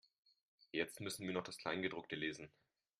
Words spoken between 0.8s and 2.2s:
müssen wir noch das Kleingedruckte